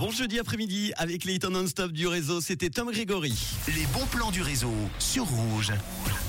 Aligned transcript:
Bon 0.00 0.10
jeudi 0.10 0.40
après-midi 0.40 0.92
avec 0.96 1.24
les 1.24 1.34
hits 1.34 1.48
non-stop 1.48 1.92
du 1.92 2.08
réseau, 2.08 2.40
c'était 2.40 2.68
Tom 2.68 2.90
Grégory. 2.90 3.32
Les 3.68 3.86
bons 3.92 4.06
plans 4.10 4.32
du 4.32 4.42
réseau 4.42 4.72
sur 4.98 5.24
Rouge. 5.24 5.72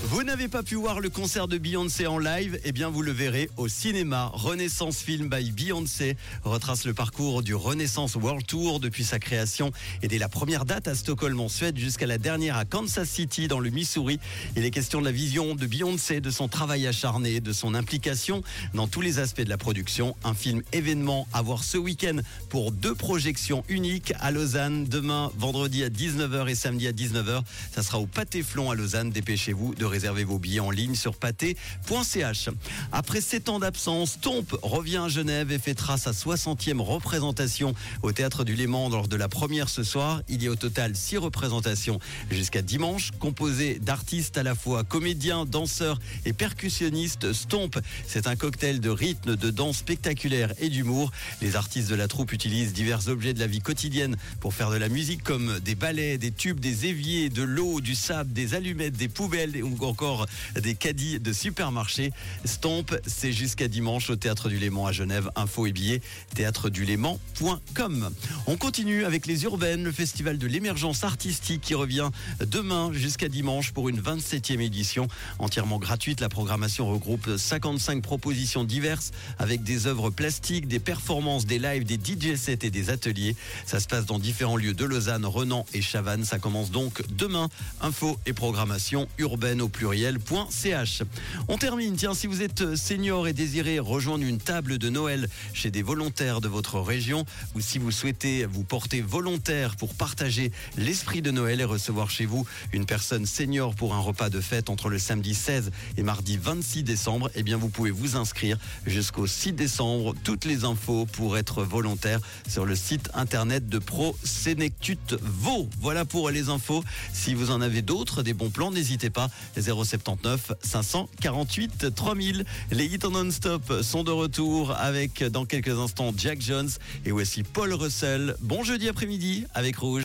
Vous 0.03 0.23
n'avez 0.23 0.47
pas 0.47 0.61
pu 0.61 0.75
voir 0.75 0.99
le 0.99 1.09
concert 1.09 1.47
de 1.47 1.57
Beyoncé 1.57 2.05
en 2.05 2.19
live 2.19 2.59
Eh 2.63 2.71
bien, 2.71 2.89
vous 2.89 3.01
le 3.01 3.11
verrez 3.11 3.49
au 3.57 3.67
cinéma. 3.67 4.29
Renaissance 4.33 4.99
Film 4.99 5.29
by 5.29 5.51
Beyoncé 5.51 6.15
retrace 6.43 6.85
le 6.85 6.93
parcours 6.93 7.41
du 7.41 7.55
Renaissance 7.55 8.15
World 8.15 8.45
Tour 8.45 8.79
depuis 8.79 9.03
sa 9.03 9.17
création 9.17 9.71
et 10.03 10.07
dès 10.07 10.19
la 10.19 10.29
première 10.29 10.65
date 10.65 10.87
à 10.87 10.93
Stockholm 10.93 11.39
en 11.39 11.49
Suède 11.49 11.77
jusqu'à 11.77 12.05
la 12.05 12.19
dernière 12.19 12.57
à 12.57 12.65
Kansas 12.65 13.09
City 13.09 13.47
dans 13.47 13.59
le 13.59 13.71
Missouri. 13.71 14.19
Il 14.55 14.63
est 14.63 14.71
question 14.71 14.99
de 14.99 15.05
la 15.05 15.11
vision 15.11 15.55
de 15.55 15.65
Beyoncé, 15.65 16.21
de 16.21 16.29
son 16.29 16.47
travail 16.47 16.85
acharné, 16.85 17.39
de 17.39 17.51
son 17.51 17.73
implication 17.73 18.43
dans 18.75 18.87
tous 18.87 19.01
les 19.01 19.17
aspects 19.17 19.41
de 19.41 19.49
la 19.49 19.57
production. 19.57 20.15
Un 20.23 20.35
film 20.35 20.61
événement 20.71 21.27
à 21.33 21.41
voir 21.41 21.63
ce 21.63 21.79
week-end 21.79 22.17
pour 22.49 22.71
deux 22.71 22.93
projections 22.93 23.54
uniques 23.69 24.13
à 24.19 24.31
Lausanne. 24.31 24.85
Demain, 24.85 25.31
vendredi 25.37 25.83
à 25.83 25.89
19h 25.89 26.49
et 26.49 26.55
samedi 26.55 26.87
à 26.87 26.91
19h. 26.91 27.41
Ça 27.73 27.83
sera 27.83 27.99
au 27.99 28.07
Pâté 28.07 28.43
Flon 28.43 28.71
à 28.71 28.75
Lausanne. 28.75 29.11
Dépêchez-vous 29.11 29.75
de 29.75 29.85
réserver 29.85 30.23
vos 30.23 30.39
billets 30.39 30.59
en 30.59 30.71
ligne 30.71 30.95
sur 30.95 31.15
pâté.ch. 31.15 32.49
Après 32.91 33.21
7 33.21 33.49
ans 33.49 33.59
d'absence, 33.59 34.19
Tomp 34.19 34.57
revient 34.61 35.03
à 35.05 35.07
Genève 35.07 35.51
et 35.51 35.59
fêtera 35.59 35.97
sa 35.97 36.11
60e 36.11 36.79
représentation 36.79 37.73
au 38.01 38.11
Théâtre 38.11 38.43
du 38.43 38.55
Léman 38.55 38.89
lors 38.89 39.07
de 39.07 39.15
la 39.15 39.27
première 39.27 39.69
ce 39.69 39.83
soir. 39.83 40.21
Il 40.27 40.43
y 40.43 40.47
a 40.47 40.51
au 40.51 40.55
total 40.55 40.95
6 40.95 41.17
représentations 41.17 41.99
jusqu'à 42.31 42.61
dimanche, 42.61 43.11
composées 43.19 43.79
d'artistes 43.79 44.37
à 44.37 44.43
la 44.43 44.55
fois 44.55 44.83
comédiens, 44.83 45.45
danseurs 45.45 45.99
et 46.25 46.33
percussionnistes. 46.33 47.33
Stomp, 47.33 47.79
c'est 48.07 48.27
un 48.27 48.35
cocktail 48.35 48.79
de 48.79 48.89
rythme, 48.89 49.35
de 49.35 49.49
danse 49.49 49.77
spectaculaire 49.77 50.53
et 50.59 50.69
d'humour. 50.69 51.11
Les 51.41 51.55
artistes 51.55 51.89
de 51.89 51.95
la 51.95 52.07
troupe 52.07 52.31
utilisent 52.31 52.73
divers 52.73 53.07
objets 53.07 53.33
de 53.33 53.39
la 53.39 53.44
vie 53.47 53.61
quotidienne 53.61 54.15
pour 54.39 54.53
faire 54.53 54.71
de 54.71 54.77
la 54.77 54.89
musique 54.89 55.23
comme 55.23 55.59
des 55.59 55.75
balais, 55.75 56.17
des 56.17 56.31
tubes, 56.31 56.59
des 56.59 56.85
éviers, 56.85 57.29
de 57.29 57.43
l'eau, 57.43 57.81
du 57.81 57.95
sable, 57.95 58.33
des 58.33 58.53
allumettes, 58.53 58.97
des 58.97 59.07
poubelles 59.07 59.63
ou 59.63 59.83
encore 59.85 60.25
des 60.59 60.75
caddies 60.75 61.19
de 61.19 61.33
supermarché. 61.33 62.11
Stomp, 62.45 62.95
c'est 63.05 63.31
jusqu'à 63.31 63.67
dimanche 63.67 64.09
au 64.09 64.15
Théâtre 64.15 64.49
du 64.49 64.57
Léman 64.57 64.87
à 64.87 64.91
Genève. 64.91 65.29
Info 65.35 65.65
et 65.65 65.71
billets, 65.71 66.01
théâtreduléman.com. 66.35 68.09
On 68.47 68.57
continue 68.57 69.05
avec 69.05 69.25
les 69.25 69.43
Urbaines, 69.43 69.83
le 69.83 69.91
festival 69.91 70.37
de 70.37 70.47
l'émergence 70.47 71.03
artistique 71.03 71.61
qui 71.61 71.75
revient 71.75 72.09
demain 72.45 72.91
jusqu'à 72.93 73.27
dimanche 73.27 73.71
pour 73.71 73.89
une 73.89 73.99
27e 73.99 74.59
édition 74.61 75.07
entièrement 75.39 75.79
gratuite. 75.79 76.21
La 76.21 76.29
programmation 76.29 76.87
regroupe 76.87 77.37
55 77.37 78.01
propositions 78.01 78.63
diverses 78.63 79.11
avec 79.39 79.63
des 79.63 79.87
œuvres 79.87 80.09
plastiques, 80.09 80.67
des 80.67 80.79
performances, 80.79 81.45
des 81.45 81.59
lives, 81.59 81.83
des 81.83 81.95
DJ 81.95 82.35
sets 82.35 82.59
et 82.63 82.69
des 82.69 82.89
ateliers. 82.89 83.34
Ça 83.65 83.79
se 83.79 83.87
passe 83.87 84.05
dans 84.05 84.19
différents 84.19 84.57
lieux 84.57 84.73
de 84.73 84.85
Lausanne, 84.85 85.25
Renan 85.25 85.65
et 85.73 85.81
Chavannes. 85.81 86.25
Ça 86.25 86.39
commence 86.39 86.71
donc 86.71 87.03
demain. 87.09 87.49
Info 87.81 88.17
et 88.25 88.33
programmation 88.33 89.07
urbaine 89.17 89.61
au 89.61 89.67
pluriel.ch. 89.67 91.03
On 91.47 91.57
termine, 91.57 91.95
tiens, 91.95 92.13
si 92.13 92.27
vous 92.27 92.41
êtes 92.41 92.75
senior 92.75 93.27
et 93.27 93.33
désirez 93.33 93.79
rejoindre 93.79 94.23
une 94.23 94.39
table 94.39 94.77
de 94.77 94.89
Noël 94.89 95.27
chez 95.53 95.71
des 95.71 95.81
volontaires 95.81 96.41
de 96.41 96.47
votre 96.47 96.79
région 96.79 97.25
ou 97.53 97.61
si 97.61 97.77
vous 97.77 97.91
souhaitez 97.91 98.45
vous 98.45 98.63
porter 98.63 99.01
volontaire 99.01 99.75
pour 99.75 99.93
partager 99.93 100.51
l'esprit 100.77 101.21
de 101.21 101.31
Noël 101.31 101.61
et 101.61 101.65
recevoir 101.65 102.09
chez 102.09 102.25
vous 102.25 102.45
une 102.73 102.85
personne 102.85 103.25
senior 103.25 103.75
pour 103.75 103.93
un 103.93 103.99
repas 103.99 104.29
de 104.29 104.41
fête 104.41 104.69
entre 104.69 104.89
le 104.89 104.99
samedi 104.99 105.35
16 105.35 105.71
et 105.97 106.03
mardi 106.03 106.37
26 106.37 106.83
décembre, 106.83 107.29
eh 107.35 107.43
bien 107.43 107.57
vous 107.57 107.69
pouvez 107.69 107.91
vous 107.91 108.15
inscrire 108.15 108.57
jusqu'au 108.85 109.27
6 109.27 109.53
décembre. 109.53 110.13
Toutes 110.23 110.45
les 110.45 110.63
infos 110.63 111.05
pour 111.05 111.37
être 111.37 111.63
volontaire 111.63 112.19
sur 112.47 112.65
le 112.65 112.75
site 112.75 113.09
internet 113.13 113.24
de 113.25 113.79
Pro 113.79 114.15
Sénectut 114.23 114.97
Vaud. 115.19 115.67
Voilà 115.81 116.05
pour 116.05 116.29
les 116.29 116.49
infos. 116.49 116.83
Si 117.11 117.33
vous 117.33 117.49
en 117.49 117.59
avez 117.59 117.81
d'autres, 117.81 118.21
des 118.21 118.33
bons 118.33 118.51
plans, 118.51 118.71
n'hésitez 118.71 119.09
pas. 119.09 119.29
079 119.59 120.53
548 120.61 121.95
3000. 121.95 122.45
Les 122.71 122.85
hits 122.85 122.99
en 123.03 123.11
non-stop 123.11 123.81
sont 123.81 124.03
de 124.03 124.11
retour 124.11 124.71
avec 124.71 125.23
dans 125.23 125.45
quelques 125.45 125.77
instants 125.79 126.13
Jack 126.15 126.39
Jones 126.41 126.69
et 127.03 127.11
voici 127.11 127.41
Paul 127.43 127.73
Russell. 127.73 128.35
Bon 128.41 128.63
jeudi 128.63 128.89
après-midi 128.89 129.45
avec 129.53 129.77
Rouge. 129.77 129.93